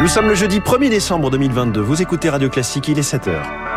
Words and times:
Nous 0.00 0.08
sommes 0.08 0.28
le 0.28 0.34
jeudi 0.34 0.58
1er 0.58 0.88
décembre 0.88 1.30
2022. 1.30 1.80
Vous 1.80 2.02
écoutez 2.02 2.28
Radio 2.28 2.48
Classique, 2.48 2.88
il 2.88 2.98
est 2.98 3.02
7h. 3.08 3.71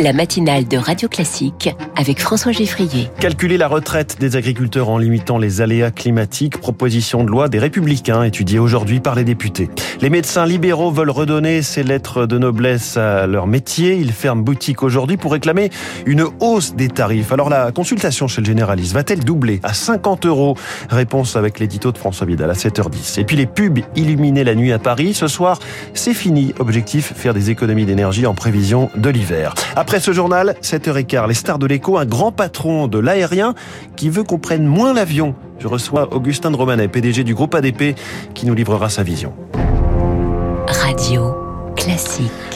La 0.00 0.12
matinale 0.12 0.68
de 0.68 0.76
Radio 0.76 1.08
Classique 1.08 1.74
avec 1.96 2.20
François 2.20 2.52
Geffrier. 2.52 3.08
Calculer 3.20 3.56
la 3.56 3.68
retraite 3.68 4.18
des 4.20 4.36
agriculteurs 4.36 4.88
en 4.88 4.98
limitant 4.98 5.38
les 5.38 5.60
aléas 5.60 5.90
climatiques, 5.90 6.60
proposition 6.60 7.24
de 7.24 7.30
loi 7.30 7.48
des 7.48 7.58
Républicains 7.58 8.22
étudiée 8.22 8.58
aujourd'hui 8.58 9.00
par 9.00 9.14
les 9.14 9.24
députés. 9.24 9.70
Les 10.00 10.10
médecins 10.10 10.44
libéraux 10.44 10.90
veulent 10.90 11.10
redonner 11.10 11.62
ces 11.62 11.82
lettres 11.82 12.26
de 12.26 12.38
noblesse 12.38 12.96
à 12.96 13.26
leur 13.26 13.46
métier. 13.46 13.96
Ils 13.96 14.12
ferment 14.12 14.42
boutique 14.42 14.82
aujourd'hui 14.82 15.16
pour 15.16 15.32
réclamer 15.32 15.70
une 16.04 16.24
hausse 16.40 16.74
des 16.74 16.88
tarifs. 16.88 17.32
Alors 17.32 17.48
la 17.48 17.72
consultation 17.72 18.28
chez 18.28 18.42
le 18.42 18.46
généraliste 18.46 18.92
va-t-elle 18.92 19.24
doubler 19.24 19.60
à 19.62 19.72
50 19.72 20.26
euros? 20.26 20.56
Réponse 20.90 21.36
avec 21.36 21.58
l'édito 21.58 21.92
de 21.92 21.98
François 21.98 22.26
Vidal 22.26 22.50
à 22.50 22.54
7h10. 22.54 23.20
Et 23.20 23.24
puis 23.24 23.36
les 23.36 23.46
pubs 23.46 23.80
illuminés 23.94 24.44
la 24.44 24.54
nuit 24.54 24.72
à 24.72 24.78
Paris. 24.78 25.14
Ce 25.14 25.28
soir, 25.28 25.58
c'est 25.94 26.14
fini. 26.14 26.52
Objectif, 26.58 27.12
faire 27.14 27.32
des 27.34 27.50
économies 27.50 27.86
d'énergie 27.86 28.26
en 28.26 28.34
prévision 28.34 28.90
de 28.96 29.08
l'hiver. 29.08 29.54
Après 29.86 30.00
ce 30.00 30.10
journal, 30.10 30.56
7h15, 30.62 31.28
les 31.28 31.34
stars 31.34 31.60
de 31.60 31.66
l'écho, 31.68 31.96
un 31.96 32.04
grand 32.04 32.32
patron 32.32 32.88
de 32.88 32.98
l'aérien 32.98 33.54
qui 33.94 34.08
veut 34.08 34.24
qu'on 34.24 34.40
prenne 34.40 34.66
moins 34.66 34.92
l'avion. 34.92 35.36
Je 35.60 35.68
reçois 35.68 36.12
Augustin 36.12 36.50
de 36.50 36.56
Romanet, 36.56 36.88
PDG 36.88 37.22
du 37.22 37.36
groupe 37.36 37.54
ADP, 37.54 37.94
qui 38.34 38.46
nous 38.46 38.54
livrera 38.54 38.88
sa 38.88 39.04
vision. 39.04 39.32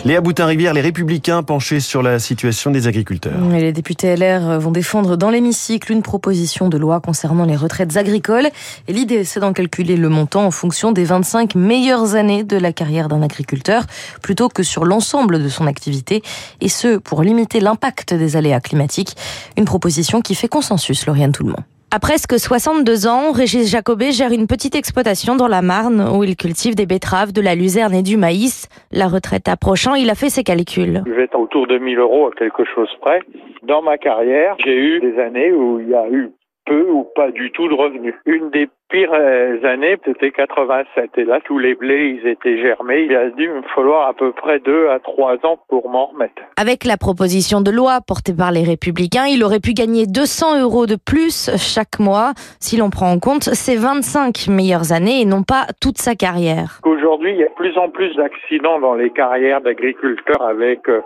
Léa 0.07 0.23
Boutin-Rivière, 0.23 0.73
les 0.73 0.81
Républicains 0.81 1.43
penchés 1.43 1.79
sur 1.79 2.03
la 2.03 2.19
situation 2.19 2.71
des 2.71 2.87
agriculteurs. 2.87 3.39
les 3.51 3.71
députés 3.71 4.17
LR 4.17 4.59
vont 4.59 4.71
défendre 4.71 5.17
dans 5.17 5.29
l'hémicycle 5.29 5.93
une 5.93 6.01
proposition 6.01 6.71
de 6.71 6.79
loi 6.79 7.01
concernant 7.01 7.45
les 7.45 7.55
retraites 7.55 7.99
agricoles. 7.99 8.49
Et 8.89 8.95
l'idée, 8.95 9.25
c'est 9.25 9.41
d'en 9.41 9.53
calculer 9.53 9.99
le 9.99 10.09
montant 10.09 10.47
en 10.47 10.51
fonction 10.51 10.93
des 10.93 11.05
25 11.05 11.55
meilleures 11.55 12.15
années 12.15 12.45
de 12.45 12.57
la 12.57 12.73
carrière 12.73 13.09
d'un 13.09 13.21
agriculteur, 13.21 13.85
plutôt 14.23 14.49
que 14.49 14.63
sur 14.63 14.87
l'ensemble 14.87 15.43
de 15.43 15.49
son 15.51 15.67
activité. 15.67 16.23
Et 16.63 16.71
ce, 16.71 16.97
pour 16.97 17.23
limiter 17.23 17.61
l'impact 17.61 18.15
des 18.15 18.37
aléas 18.37 18.61
climatiques. 18.61 19.17
Une 19.59 19.67
proposition 19.67 20.23
qui 20.23 20.35
fait 20.35 20.49
consensus, 20.49 21.05
Lauriane 21.05 21.33
Tout-le-Monde. 21.33 21.65
À 21.93 21.99
presque 21.99 22.39
62 22.39 23.09
ans, 23.09 23.33
Régis 23.33 23.69
Jacobet 23.69 24.13
gère 24.13 24.31
une 24.31 24.47
petite 24.47 24.77
exploitation 24.77 25.35
dans 25.35 25.49
la 25.49 25.61
Marne 25.61 26.01
où 26.15 26.23
il 26.23 26.37
cultive 26.37 26.77
des 26.77 26.87
betteraves, 26.87 27.33
de 27.33 27.41
la 27.41 27.57
luzerne 27.57 27.93
et 27.95 28.03
du 28.05 28.17
maïs. 28.17 28.69
La 28.93 29.09
retraite 29.09 29.49
approchant, 29.49 29.97
il 29.97 30.09
a 30.09 30.15
fait 30.15 30.29
ses 30.29 30.45
calculs. 30.45 31.03
Je 31.05 31.11
vais 31.11 31.25
être 31.25 31.37
autour 31.37 31.67
de 31.67 31.79
1000 31.79 31.99
euros 31.99 32.29
à 32.29 32.31
quelque 32.39 32.63
chose 32.65 32.89
près. 33.01 33.19
Dans 33.65 33.83
ma 33.83 33.99
carrière, 33.99 34.55
j'ai 34.65 34.77
eu 34.77 35.01
des 35.01 35.19
années 35.19 35.51
où 35.51 35.81
il 35.81 35.89
y 35.89 35.95
a 35.97 36.09
eu 36.09 36.31
peu 36.67 36.89
ou 36.91 37.07
pas 37.15 37.31
du 37.31 37.51
tout 37.53 37.69
de 37.69 37.75
revenus. 37.75 38.15
Une 38.27 38.51
des 38.51 38.69
pires 38.91 39.13
années, 39.13 39.97
c'était 40.05 40.31
87. 40.31 41.11
Et 41.17 41.25
là, 41.25 41.41
tous 41.45 41.59
les 41.59 41.75
blés, 41.75 42.19
ils 42.21 42.29
étaient 42.29 42.61
germés. 42.61 43.07
Il 43.09 43.15
a 43.15 43.29
va 43.29 43.31
me 43.31 43.63
falloir 43.75 44.09
à 44.09 44.15
peu 44.15 44.33
près 44.33 44.59
deux 44.61 44.89
à 44.89 44.99
trois 44.99 45.35
ans 45.45 45.59
pour 45.69 45.89
m'en 45.89 46.07
remettre. 46.07 46.43
Avec 46.57 46.85
la 46.85 46.97
proposition 46.97 47.61
de 47.61 47.71
loi 47.71 48.01
portée 48.07 48.35
par 48.37 48.51
les 48.51 48.65
Républicains, 48.65 49.27
il 49.27 49.45
aurait 49.45 49.61
pu 49.61 49.73
gagner 49.73 50.07
200 50.07 50.61
euros 50.61 50.87
de 50.87 50.97
plus 50.97 51.51
chaque 51.57 51.99
mois 51.99 52.33
si 52.61 52.77
l'on 52.77 52.91
prend 52.91 53.11
en 53.11 53.19
compte 53.19 53.45
ses 53.45 53.77
25 53.77 54.49
meilleures 54.49 54.93
années 54.93 55.21
et 55.21 55.25
non 55.25 55.43
pas 55.43 55.67
toute 55.81 55.99
sa 55.99 56.15
carrière. 56.15 56.81
Aujourd'hui, 56.85 57.33
il 57.33 57.39
y 57.39 57.45
a 57.45 57.49
de 57.49 57.55
plus 57.55 57.77
en 57.79 57.89
plus 57.89 58.15
d'accidents 58.17 58.81
dans 58.81 58.95
les 58.95 59.11
carrières 59.11 59.61
d'agriculteurs 59.61 60.43
avec 60.43 60.89
euh, 60.89 61.01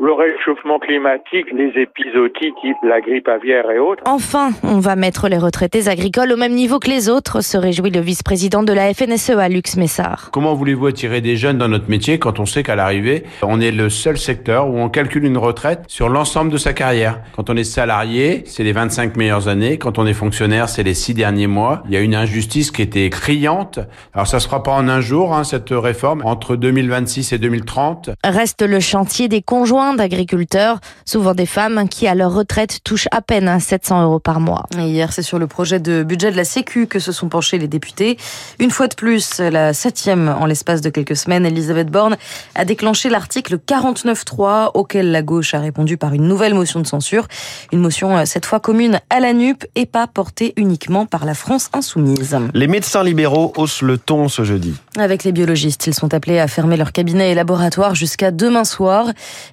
le 0.00 0.12
réchauffement 0.12 0.78
climatique, 0.78 1.46
les 1.52 1.72
épisodies 1.82 2.54
type 2.62 2.76
la 2.84 3.00
grippe 3.00 3.28
aviaire 3.28 3.68
et 3.70 3.80
autres. 3.80 4.02
Enfin, 4.06 4.50
on 4.62 4.78
va 4.78 4.94
mettre 4.94 5.28
les 5.28 5.38
retraités 5.38 5.88
agricoles 5.88 6.30
au 6.30 6.36
même 6.36 6.54
niveau 6.54 6.78
que 6.78 6.88
les 6.88 7.08
autres, 7.08 7.40
se 7.40 7.58
réjouit 7.58 7.90
le 7.90 8.00
vice-président 8.00 8.62
de 8.62 8.72
la 8.72 8.94
FNSEA, 8.94 9.48
Lux 9.48 9.76
Messard. 9.76 10.30
Comment 10.32 10.54
voulez-vous 10.54 10.86
attirer 10.86 11.20
des 11.20 11.36
jeunes 11.36 11.58
dans 11.58 11.66
notre 11.66 11.90
métier 11.90 12.20
quand 12.20 12.38
on 12.38 12.46
sait 12.46 12.62
qu'à 12.62 12.76
l'arrivée, 12.76 13.24
on 13.42 13.60
est 13.60 13.72
le 13.72 13.90
seul 13.90 14.18
secteur 14.18 14.68
où 14.68 14.78
on 14.78 14.88
calcule 14.88 15.24
une 15.24 15.36
retraite 15.36 15.82
sur 15.88 16.08
l'ensemble 16.08 16.52
de 16.52 16.58
sa 16.58 16.72
carrière? 16.72 17.20
Quand 17.34 17.50
on 17.50 17.56
est 17.56 17.64
salarié, 17.64 18.44
c'est 18.46 18.62
les 18.62 18.72
25 18.72 19.16
meilleures 19.16 19.48
années. 19.48 19.78
Quand 19.78 19.98
on 19.98 20.06
est 20.06 20.14
fonctionnaire, 20.14 20.68
c'est 20.68 20.84
les 20.84 20.94
6 20.94 21.14
derniers 21.14 21.48
mois. 21.48 21.82
Il 21.86 21.92
y 21.92 21.96
a 21.96 22.00
une 22.00 22.14
injustice 22.14 22.70
qui 22.70 22.82
était 22.82 23.10
criante. 23.10 23.80
Alors 24.14 24.28
ça 24.28 24.38
se 24.38 24.46
fera 24.46 24.62
pas 24.62 24.72
en 24.72 24.88
un 24.88 25.00
jour, 25.00 25.34
hein, 25.34 25.42
cette 25.42 25.70
réforme, 25.70 26.22
entre 26.24 26.54
2026 26.54 27.32
et 27.32 27.38
2030. 27.38 28.10
Reste 28.22 28.62
le 28.62 28.78
chantier 28.78 29.26
des 29.26 29.42
conjoints 29.42 29.87
d'agriculteurs, 29.94 30.80
souvent 31.04 31.34
des 31.34 31.46
femmes 31.46 31.88
qui 31.88 32.06
à 32.06 32.14
leur 32.14 32.32
retraite 32.32 32.80
touchent 32.84 33.08
à 33.10 33.22
peine 33.22 33.58
700 33.58 34.02
euros 34.04 34.18
par 34.18 34.40
mois. 34.40 34.66
hier, 34.76 35.12
c'est 35.12 35.22
sur 35.22 35.38
le 35.38 35.46
projet 35.46 35.80
de 35.80 36.02
budget 36.02 36.30
de 36.30 36.36
la 36.36 36.44
Sécu 36.44 36.86
que 36.86 36.98
se 36.98 37.12
sont 37.12 37.28
penchés 37.28 37.58
les 37.58 37.68
députés. 37.68 38.16
Une 38.58 38.70
fois 38.70 38.88
de 38.88 38.94
plus, 38.94 39.38
la 39.38 39.72
septième 39.72 40.28
en 40.28 40.46
l'espace 40.46 40.80
de 40.80 40.90
quelques 40.90 41.16
semaines, 41.16 41.46
Elisabeth 41.46 41.88
Borne 41.88 42.16
a 42.54 42.64
déclenché 42.64 43.08
l'article 43.08 43.58
49.3 43.58 44.72
auquel 44.74 45.10
la 45.10 45.22
gauche 45.22 45.54
a 45.54 45.60
répondu 45.60 45.96
par 45.96 46.14
une 46.14 46.26
nouvelle 46.26 46.54
motion 46.54 46.80
de 46.80 46.86
censure. 46.86 47.26
Une 47.72 47.80
motion 47.80 48.16
euh, 48.16 48.24
cette 48.24 48.46
fois 48.46 48.60
commune 48.60 49.00
à 49.10 49.20
la 49.20 49.32
NUP 49.32 49.64
et 49.74 49.86
pas 49.86 50.06
portée 50.06 50.52
uniquement 50.56 51.06
par 51.06 51.24
la 51.24 51.34
France 51.34 51.70
insoumise. 51.72 52.38
Les 52.54 52.66
médecins 52.66 53.02
libéraux 53.02 53.52
haussent 53.56 53.82
le 53.82 53.98
ton 53.98 54.28
ce 54.28 54.44
jeudi. 54.44 54.74
Avec 54.96 55.24
les 55.24 55.32
biologistes, 55.32 55.86
ils 55.86 55.94
sont 55.94 56.14
appelés 56.14 56.38
à 56.38 56.48
fermer 56.48 56.76
leur 56.76 56.92
cabinet 56.92 57.30
et 57.30 57.34
laboratoire 57.34 57.94
jusqu'à 57.94 58.30
demain 58.30 58.64
soir. 58.64 59.06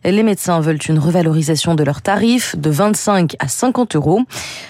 Les 0.04 0.24
médecins 0.26 0.60
veulent 0.60 0.80
une 0.90 1.00
revalorisation 1.00 1.76
de 1.76 1.84
leurs 1.84 2.02
tarifs 2.02 2.58
de 2.58 2.70
25 2.70 3.38
à 3.40 3.48
50 3.48 3.96
euros. 3.96 4.24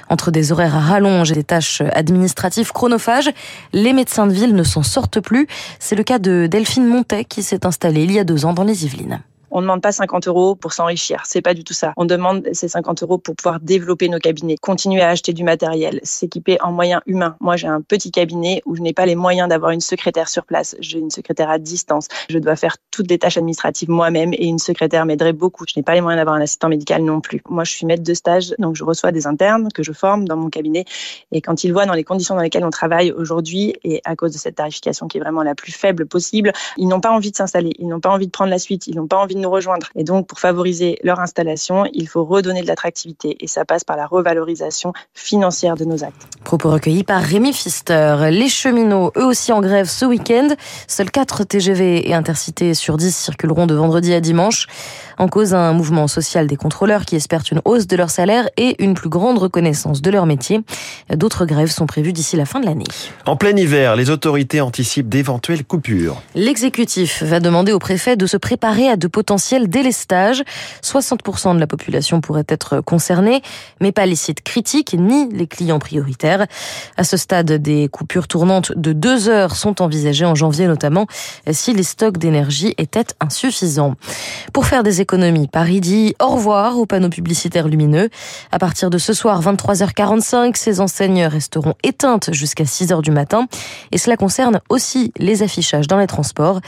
Entre 0.09 0.29
des 0.29 0.51
horaires 0.51 0.75
à 0.75 0.79
rallonge 0.79 1.31
et 1.31 1.35
des 1.35 1.43
tâches 1.43 1.81
administratives 1.93 2.71
chronophages, 2.71 3.31
les 3.73 3.93
médecins 3.93 4.27
de 4.27 4.33
ville 4.33 4.53
ne 4.53 4.63
s'en 4.63 4.83
sortent 4.83 5.19
plus. 5.19 5.47
C'est 5.79 5.95
le 5.95 6.03
cas 6.03 6.19
de 6.19 6.47
Delphine 6.47 6.85
Montet 6.85 7.25
qui 7.25 7.41
s'est 7.41 7.65
installée 7.65 8.03
il 8.03 8.11
y 8.11 8.19
a 8.19 8.23
deux 8.23 8.45
ans 8.45 8.53
dans 8.53 8.63
les 8.63 8.85
Yvelines. 8.85 9.21
On 9.55 9.59
ne 9.59 9.67
demande 9.67 9.81
pas 9.81 9.93
50 9.93 10.27
euros 10.27 10.53
pour 10.53 10.73
s'enrichir. 10.73 11.23
C'est 11.23 11.41
pas 11.41 11.53
du 11.53 11.63
tout 11.63 11.73
ça. 11.73 11.93
On 11.95 12.03
demande 12.03 12.45
ces 12.51 12.67
50 12.67 13.03
euros 13.03 13.17
pour 13.17 13.37
pouvoir 13.37 13.61
développer 13.61 14.09
nos 14.09 14.19
cabinets, 14.19 14.57
continuer 14.57 15.01
à 15.01 15.07
acheter 15.07 15.31
du 15.31 15.45
matériel, 15.45 16.01
s'équiper 16.03 16.61
en 16.61 16.73
moyens 16.73 17.01
humains. 17.05 17.37
Moi, 17.39 17.55
j'ai 17.55 17.67
un 17.67 17.79
petit 17.79 18.11
cabinet 18.11 18.61
où 18.65 18.75
je 18.75 18.81
n'ai 18.81 18.91
pas 18.91 19.05
les 19.05 19.15
moyens 19.15 19.47
d'avoir 19.47 19.71
une 19.71 19.79
secrétaire 19.79 20.27
sur 20.27 20.45
place. 20.45 20.75
J'ai 20.81 20.99
une 20.99 21.09
secrétaire 21.09 21.49
à 21.49 21.57
distance. 21.57 22.09
Je 22.27 22.37
dois 22.37 22.57
faire 22.57 22.75
toutes 22.91 23.09
les 23.09 23.17
tâches 23.17 23.37
administratives 23.37 23.89
moi-même 23.89 24.33
et 24.33 24.45
une 24.45 24.59
secrétaire 24.59 25.05
m'aiderait 25.05 25.31
beaucoup. 25.31 25.63
Je 25.69 25.79
n'ai 25.79 25.83
pas 25.83 25.93
les 25.93 26.01
moyens 26.01 26.19
d'avoir 26.19 26.35
un 26.35 26.41
assistant 26.41 26.67
médical 26.67 27.01
non 27.05 27.21
plus. 27.21 27.41
Moi, 27.47 27.63
je 27.63 27.71
suis 27.71 27.85
maître 27.85 28.03
de 28.03 28.13
stage, 28.13 28.53
donc 28.59 28.75
je 28.75 28.83
reçois 28.83 29.13
des 29.13 29.25
internes 29.25 29.69
que 29.73 29.83
je 29.83 29.93
forme 29.93 30.27
dans 30.27 30.35
mon 30.35 30.49
cabinet. 30.49 30.83
Et 31.31 31.39
quand 31.39 31.63
ils 31.63 31.71
voient 31.71 31.85
dans 31.85 31.93
les 31.93 32.03
conditions 32.03 32.35
dans 32.35 32.41
lesquelles 32.41 32.65
on 32.65 32.71
travaille 32.71 33.13
aujourd'hui 33.13 33.73
et 33.85 34.01
à 34.03 34.17
cause 34.17 34.33
de 34.33 34.37
cette 34.37 34.55
tarification 34.55 35.07
qui 35.07 35.17
est 35.17 35.21
vraiment 35.21 35.43
la 35.43 35.55
plus 35.55 35.71
faible 35.71 36.07
possible, 36.07 36.51
ils 36.75 36.89
n'ont 36.89 36.99
pas 36.99 37.11
envie 37.11 37.31
de 37.31 37.37
s'installer. 37.37 37.71
Ils 37.79 37.87
n'ont 37.87 38.01
pas 38.01 38.09
envie 38.09 38.27
de 38.27 38.31
prendre 38.31 38.51
la 38.51 38.59
suite. 38.59 38.87
Ils 38.87 38.97
n'ont 38.97 39.07
pas 39.07 39.15
envie 39.15 39.35
de 39.35 39.44
rejoindre. 39.45 39.87
Et 39.95 40.03
donc, 40.03 40.27
pour 40.27 40.39
favoriser 40.39 40.97
leur 41.03 41.19
installation, 41.19 41.85
il 41.93 42.07
faut 42.07 42.25
redonner 42.25 42.61
de 42.61 42.67
l'attractivité 42.67 43.37
et 43.39 43.47
ça 43.47 43.65
passe 43.65 43.83
par 43.83 43.97
la 43.97 44.07
revalorisation 44.07 44.93
financière 45.13 45.75
de 45.75 45.85
nos 45.85 46.03
actes. 46.03 46.27
Propos 46.43 46.69
recueillis 46.69 47.03
par 47.03 47.21
Rémi 47.21 47.51
Pfister. 47.51 48.17
Les 48.31 48.49
cheminots, 48.49 49.11
eux 49.17 49.25
aussi 49.25 49.51
en 49.51 49.61
grève 49.61 49.87
ce 49.87 50.05
week-end. 50.05 50.49
Seuls 50.87 51.11
4 51.11 51.43
TGV 51.43 52.09
et 52.09 52.13
intercités 52.13 52.73
sur 52.73 52.97
10 52.97 53.15
circuleront 53.15 53.67
de 53.67 53.75
vendredi 53.75 54.13
à 54.13 54.21
dimanche. 54.21 54.67
En 55.17 55.27
cause 55.27 55.53
un 55.53 55.73
mouvement 55.73 56.07
social 56.07 56.47
des 56.47 56.57
contrôleurs 56.57 57.05
qui 57.05 57.15
espèrent 57.15 57.43
une 57.51 57.61
hausse 57.65 57.87
de 57.87 57.95
leur 57.95 58.09
salaire 58.09 58.49
et 58.57 58.81
une 58.83 58.93
plus 58.93 59.09
grande 59.09 59.37
reconnaissance 59.37 60.01
de 60.01 60.11
leur 60.11 60.25
métier. 60.25 60.61
D'autres 61.09 61.45
grèves 61.45 61.71
sont 61.71 61.85
prévues 61.85 62.13
d'ici 62.13 62.35
la 62.35 62.45
fin 62.45 62.59
de 62.59 62.65
l'année. 62.65 62.85
En 63.25 63.35
plein 63.35 63.55
hiver, 63.55 63.95
les 63.95 64.09
autorités 64.09 64.61
anticipent 64.61 65.09
d'éventuelles 65.09 65.63
coupures. 65.63 66.21
L'exécutif 66.35 67.23
va 67.23 67.39
demander 67.39 67.71
au 67.71 67.79
préfet 67.79 68.15
de 68.17 68.25
se 68.25 68.37
préparer 68.37 68.89
à 68.89 68.97
de 68.97 69.07
potentiels 69.07 69.34
délestages. 69.67 70.43
60% 70.83 71.55
de 71.55 71.59
la 71.59 71.67
population 71.67 72.21
pourrait 72.21 72.45
être 72.47 72.81
concernée, 72.81 73.41
mais 73.81 73.91
pas 73.91 74.05
les 74.05 74.15
sites 74.15 74.41
critiques 74.41 74.95
ni 74.97 75.29
les 75.29 75.47
clients 75.47 75.79
prioritaires. 75.79 76.45
À 76.97 77.03
ce 77.03 77.17
stade, 77.17 77.51
des 77.51 77.87
coupures 77.87 78.27
tournantes 78.27 78.71
de 78.75 78.93
deux 78.93 79.29
heures 79.29 79.55
sont 79.55 79.81
envisagées 79.81 80.25
en 80.25 80.35
janvier 80.35 80.67
notamment 80.67 81.07
si 81.51 81.73
les 81.73 81.83
stocks 81.83 82.17
d'énergie 82.17 82.73
étaient 82.77 83.05
insuffisants. 83.19 83.95
Pour 84.53 84.65
faire 84.65 84.83
des 84.83 85.01
économies, 85.01 85.47
Paris 85.47 85.81
dit 85.81 86.15
au 86.21 86.27
revoir 86.27 86.77
aux 86.77 86.85
panneaux 86.85 87.09
publicitaires 87.09 87.67
lumineux. 87.67 88.09
À 88.51 88.59
partir 88.59 88.89
de 88.89 88.97
ce 88.97 89.13
soir, 89.13 89.41
23h45, 89.41 90.55
ces 90.55 90.81
enseignes 90.81 91.25
resteront 91.25 91.75
éteintes 91.83 92.33
jusqu'à 92.33 92.63
6h 92.63 93.01
du 93.01 93.11
matin. 93.11 93.47
Et 93.91 93.97
cela 93.97 94.17
concerne 94.17 94.61
aussi 94.69 95.11
les 95.17 95.43
affichages 95.43 95.87
dans 95.87 95.97
les 95.97 96.07
transports. 96.07 96.61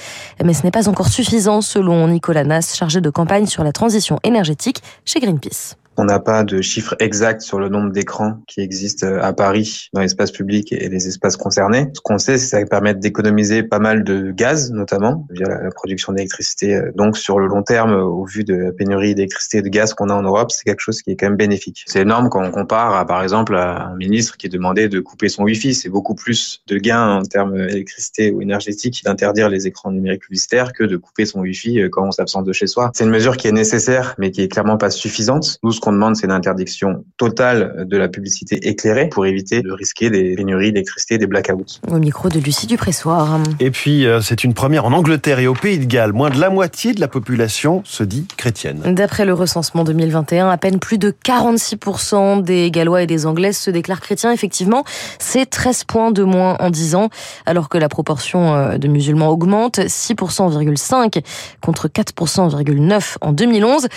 Mais 0.44 0.54
ce 0.54 0.64
n'est 0.64 0.72
pas 0.72 0.90
encore 0.90 1.08
suffisant 1.08 1.62
selon 1.62 2.08
Nicolas 2.08 2.44
Chargé 2.62 3.02
de 3.02 3.10
campagne 3.10 3.46
sur 3.46 3.64
la 3.64 3.72
transition 3.72 4.20
énergétique 4.24 4.82
chez 5.06 5.20
Greenpeace. 5.20 5.76
On 5.98 6.06
n'a 6.06 6.20
pas 6.20 6.44
de 6.44 6.62
chiffre 6.62 6.96
exact 7.00 7.42
sur 7.42 7.60
le 7.60 7.70
nombre 7.70 7.92
d'écrans 7.92 8.40
qui 8.48 8.62
existent 8.62 9.08
à 9.20 9.34
Paris 9.34 9.90
dans 9.94 10.02
l'espace 10.02 10.32
public 10.32 10.72
et 10.72 10.90
les 10.90 11.08
espaces 11.08 11.38
concernés. 11.38 11.90
Ce 11.94 12.02
qu'on 12.02 12.20
sait, 12.20 12.38
c'est 12.38 12.58
que 12.58 12.62
ça 12.62 12.66
permet 12.68 12.94
d'économiser 12.94 13.64
pas 13.64 13.80
mal 13.80 14.04
de 14.04 14.32
gaz, 14.32 14.72
notamment 14.72 15.26
via 15.32 15.48
la 15.48 15.72
production 15.72 16.14
d'électricité. 16.14 16.80
Donc 16.96 17.18
sur 17.18 17.40
le 17.40 17.48
long 17.48 17.64
terme, 17.64 17.94
au 17.94 18.26
vu 18.26 18.44
de 18.44 18.54
la 18.54 18.72
pénurie 18.72 19.16
d'électricité 19.16 19.58
et 19.58 19.62
de 19.64 19.70
gaz 19.70 19.96
qu'on 19.96 20.10
a 20.10 20.14
en 20.14 20.22
Europe, 20.22 20.52
c'est 20.52 20.64
quelque 20.64 20.82
chose 20.82 21.02
qui 21.02 21.12
est 21.12 21.16
quand 21.16 21.28
même 21.28 21.36
bénéfique. 21.36 21.84
C'est 21.88 22.02
énorme 22.02 22.30
quand 22.30 22.44
on 22.44 22.52
compare 22.52 22.96
à, 22.96 23.06
par 23.08 23.24
exemple, 23.24 23.56
à 23.56 23.88
un 23.88 23.96
ministre 23.96 24.38
qui 24.38 24.50
demandait 24.50 24.90
de 24.90 25.00
couper 25.00 25.30
son 25.30 25.44
Wi-Fi. 25.44 25.74
C'est 25.74 25.90
beaucoup 25.90 26.14
plus 26.14 26.62
de 26.68 26.78
gains 26.78 27.18
en 27.18 27.24
termes 27.24 27.58
d'électricité 27.58 28.32
ou 28.32 28.42
énergétique 28.44 29.02
d'interdire 29.04 29.50
les 29.50 29.66
écrans 29.66 29.92
numériques 29.92 30.22
publicitaires 30.22 30.74
que 30.74 30.84
de 30.84 30.98
couper 30.98 31.26
son 31.26 31.40
Wi-Fi 31.40 31.90
quand 31.92 32.06
on 32.06 32.12
s'absente 32.12 32.46
de 32.46 32.54
chez 32.54 32.68
soi. 32.68 32.92
C'est 32.94 33.04
une 33.04 33.10
mesure 33.10 33.36
qui 33.36 33.48
est 33.48 33.52
nécessaire, 33.52 34.14
mais 34.20 34.30
qui 34.30 34.42
est 34.44 34.48
clairement 34.48 34.78
pas 34.78 34.92
suffisante. 34.92 35.58
Qu'on 35.88 35.94
demande, 35.94 36.18
c'est 36.18 36.28
l'interdiction 36.28 37.06
totale 37.16 37.86
de 37.88 37.96
la 37.96 38.10
publicité 38.10 38.68
éclairée 38.68 39.08
pour 39.08 39.26
éviter 39.26 39.62
de 39.62 39.72
risquer 39.72 40.10
des 40.10 40.36
pénuries 40.36 40.74
d'électricité, 40.74 41.18
des 41.18 41.28
blackouts. 41.28 41.80
Au 41.90 41.98
micro 41.98 42.28
de 42.28 42.40
Lucie 42.40 42.68
Dupressoir. 42.68 43.40
Et 43.62 43.72
puis, 43.72 44.06
euh, 44.06 44.20
c'est 44.20 44.44
une 44.44 44.54
première 44.54 44.84
en 44.84 44.92
Angleterre 44.92 45.40
et 45.40 45.48
au 45.48 45.54
Pays 45.54 45.80
de 45.80 45.86
Galles. 45.86 46.12
Moins 46.12 46.30
de 46.30 46.42
la 46.42 46.50
moitié 46.50 46.94
de 46.94 47.00
la 47.00 47.08
population 47.08 47.84
se 47.86 48.04
dit 48.04 48.28
chrétienne. 48.36 48.82
D'après 48.86 49.24
le 49.24 49.34
recensement 49.34 49.86
2021, 49.86 50.50
à 50.50 50.58
peine 50.58 50.80
plus 50.80 50.98
de 50.98 51.12
46% 51.24 52.44
des 52.44 52.70
Gallois 52.70 53.04
et 53.04 53.08
des 53.08 53.26
Anglaises 53.26 53.58
se 53.58 53.72
déclarent 53.72 54.02
chrétiens. 54.02 54.34
Effectivement, 54.34 54.84
c'est 55.20 55.46
13 55.46 55.86
points 55.86 56.12
de 56.12 56.24
moins 56.24 56.58
en 56.60 56.70
10 56.70 56.96
ans, 56.96 57.08
alors 57.46 57.70
que 57.70 57.78
la 57.78 57.88
proportion 57.88 58.54
euh, 58.54 58.78
de 58.78 58.90
musulmans 58.90 59.30
augmente, 59.30 59.80
6,5% 59.80 61.24
contre 61.62 61.88
4,9% 61.88 63.18
en 63.22 63.32
2011. 63.32 63.88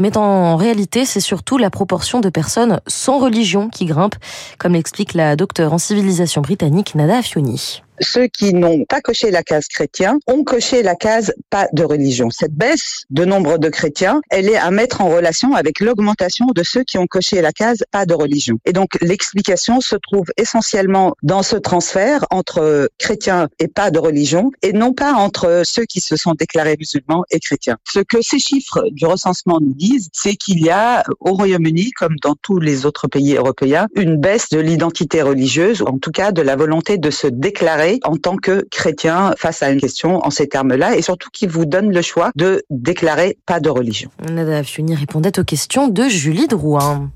Mais 0.00 0.16
en 0.16 0.56
réalité, 0.56 1.04
c'est 1.04 1.20
surtout 1.34 1.58
la 1.58 1.68
proportion 1.68 2.20
de 2.20 2.28
personnes 2.28 2.80
sans 2.86 3.18
religion 3.18 3.68
qui 3.68 3.86
grimpe, 3.86 4.14
comme 4.56 4.74
l'explique 4.74 5.14
la 5.14 5.34
docteure 5.34 5.72
en 5.72 5.78
civilisation 5.78 6.42
britannique 6.42 6.94
Nada 6.94 7.18
Afioni 7.18 7.82
ceux 8.00 8.26
qui 8.26 8.54
n'ont 8.54 8.84
pas 8.84 9.00
coché 9.00 9.30
la 9.30 9.42
case 9.42 9.68
chrétien 9.68 10.18
ont 10.26 10.44
coché 10.44 10.82
la 10.82 10.94
case 10.94 11.32
pas 11.50 11.68
de 11.72 11.84
religion. 11.84 12.30
Cette 12.30 12.54
baisse 12.54 13.04
de 13.10 13.24
nombre 13.24 13.58
de 13.58 13.68
chrétiens, 13.68 14.20
elle 14.30 14.48
est 14.48 14.56
à 14.56 14.70
mettre 14.70 15.00
en 15.00 15.08
relation 15.08 15.54
avec 15.54 15.80
l'augmentation 15.80 16.46
de 16.54 16.62
ceux 16.62 16.84
qui 16.84 16.98
ont 16.98 17.06
coché 17.06 17.40
la 17.40 17.52
case 17.52 17.84
pas 17.90 18.06
de 18.06 18.14
religion. 18.14 18.58
Et 18.64 18.72
donc 18.72 18.90
l'explication 19.00 19.80
se 19.80 19.96
trouve 19.96 20.26
essentiellement 20.36 21.14
dans 21.22 21.42
ce 21.42 21.56
transfert 21.56 22.26
entre 22.30 22.90
chrétiens 22.98 23.48
et 23.58 23.68
pas 23.68 23.90
de 23.90 23.98
religion 23.98 24.50
et 24.62 24.72
non 24.72 24.92
pas 24.92 25.12
entre 25.12 25.62
ceux 25.64 25.84
qui 25.84 26.00
se 26.00 26.16
sont 26.16 26.32
déclarés 26.32 26.76
musulmans 26.78 27.24
et 27.30 27.40
chrétiens. 27.40 27.76
Ce 27.84 28.00
que 28.00 28.22
ces 28.22 28.38
chiffres 28.38 28.84
du 28.90 29.06
recensement 29.06 29.58
nous 29.60 29.74
disent, 29.74 30.08
c'est 30.12 30.36
qu'il 30.36 30.60
y 30.60 30.70
a 30.70 31.04
au 31.20 31.32
Royaume-Uni, 31.32 31.90
comme 31.92 32.16
dans 32.22 32.34
tous 32.40 32.58
les 32.58 32.86
autres 32.86 33.08
pays 33.08 33.36
européens, 33.36 33.86
une 33.94 34.16
baisse 34.16 34.48
de 34.50 34.58
l'identité 34.58 35.22
religieuse, 35.22 35.82
ou 35.82 35.86
en 35.86 35.98
tout 35.98 36.10
cas 36.10 36.32
de 36.32 36.42
la 36.42 36.56
volonté 36.56 36.98
de 36.98 37.10
se 37.10 37.26
déclarer 37.26 37.83
en 38.04 38.16
tant 38.16 38.36
que 38.36 38.66
chrétien 38.70 39.34
face 39.36 39.62
à 39.62 39.70
une 39.70 39.80
question 39.80 40.24
en 40.24 40.30
ces 40.30 40.48
termes-là 40.48 40.96
et 40.96 41.02
surtout 41.02 41.28
qui 41.32 41.46
vous 41.46 41.64
donne 41.64 41.92
le 41.92 42.02
choix 42.02 42.30
de 42.34 42.62
déclarer 42.70 43.38
pas 43.46 43.60
de 43.60 43.68
religion. 43.68 44.10
Nada 44.30 44.62
Fioni 44.62 44.94
répondait 44.94 45.38
aux 45.38 45.44
questions 45.44 45.88
de 45.88 46.04
Julie 46.04 46.48
Drouin. 46.48 47.10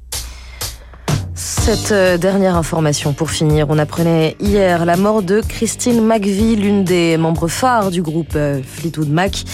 Cette 1.38 1.92
euh, 1.92 2.18
dernière 2.18 2.56
information 2.56 3.12
pour 3.12 3.30
finir, 3.30 3.66
on 3.70 3.78
apprenait 3.78 4.34
hier 4.40 4.84
la 4.84 4.96
mort 4.96 5.22
de 5.22 5.40
Christine 5.40 6.04
McVie, 6.04 6.56
l'une 6.56 6.82
des 6.82 7.16
membres 7.16 7.46
phares 7.46 7.92
du 7.92 8.02
groupe 8.02 8.32
euh, 8.34 8.60
Fleetwood 8.60 9.08
Mac, 9.08 9.44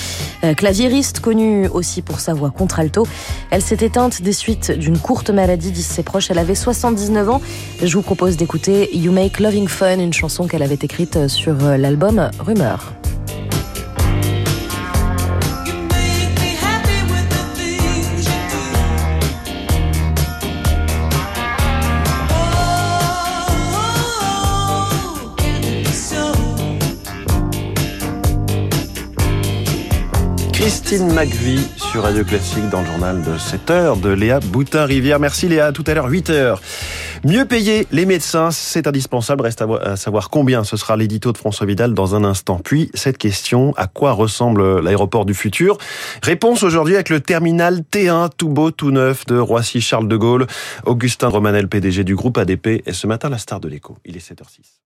euh, 0.44 0.54
claviériste 0.54 1.20
connue 1.20 1.68
aussi 1.68 2.00
pour 2.00 2.20
sa 2.20 2.32
voix 2.32 2.48
contralto. 2.48 3.06
Elle 3.50 3.60
s'est 3.60 3.84
éteinte 3.84 4.22
des 4.22 4.32
suites 4.32 4.70
d'une 4.70 4.98
courte 4.98 5.28
maladie, 5.28 5.72
disent 5.72 5.84
ses 5.84 6.02
proches. 6.02 6.30
Elle 6.30 6.38
avait 6.38 6.54
79 6.54 7.28
ans. 7.28 7.42
Je 7.82 7.94
vous 7.94 8.02
propose 8.02 8.38
d'écouter 8.38 8.88
You 8.96 9.12
Make 9.12 9.38
Loving 9.38 9.68
Fun, 9.68 9.98
une 9.98 10.14
chanson 10.14 10.46
qu'elle 10.46 10.62
avait 10.62 10.78
écrite 10.80 11.28
sur 11.28 11.54
l'album 11.76 12.30
Rumeur. 12.38 12.94
Christine 30.64 31.12
McVie 31.12 31.60
sur 31.76 32.04
Radio 32.04 32.24
Classique 32.24 32.70
dans 32.70 32.80
le 32.80 32.86
journal 32.86 33.22
de 33.22 33.36
7 33.36 33.70
heures 33.70 33.96
de 33.98 34.08
Léa 34.08 34.40
Boutin-Rivière. 34.40 35.20
Merci 35.20 35.46
Léa, 35.46 35.72
tout 35.72 35.84
à 35.86 35.92
l'heure 35.92 36.06
8 36.06 36.30
heures. 36.30 36.62
Mieux 37.22 37.44
payer 37.44 37.86
les 37.92 38.06
médecins, 38.06 38.50
c'est 38.50 38.86
indispensable. 38.86 39.42
Reste 39.42 39.60
à 39.60 39.96
savoir 39.96 40.30
combien. 40.30 40.64
Ce 40.64 40.78
sera 40.78 40.96
l'édito 40.96 41.32
de 41.32 41.36
François 41.36 41.66
Vidal 41.66 41.92
dans 41.92 42.14
un 42.14 42.24
instant. 42.24 42.58
Puis, 42.64 42.90
cette 42.94 43.18
question, 43.18 43.74
à 43.76 43.88
quoi 43.88 44.12
ressemble 44.12 44.80
l'aéroport 44.80 45.26
du 45.26 45.34
futur? 45.34 45.76
Réponse 46.22 46.62
aujourd'hui 46.62 46.94
avec 46.94 47.10
le 47.10 47.20
terminal 47.20 47.82
T1, 47.92 48.30
tout 48.34 48.48
beau, 48.48 48.70
tout 48.70 48.90
neuf 48.90 49.26
de 49.26 49.36
Roissy-Charles 49.36 50.08
de 50.08 50.16
Gaulle. 50.16 50.46
Augustin 50.86 51.28
Romanel, 51.28 51.68
PDG 51.68 52.04
du 52.04 52.16
groupe 52.16 52.38
ADP, 52.38 52.82
est 52.86 52.94
ce 52.94 53.06
matin 53.06 53.28
la 53.28 53.36
star 53.36 53.60
de 53.60 53.68
l'écho. 53.68 53.98
Il 54.06 54.16
est 54.16 54.26
7h06. 54.26 54.84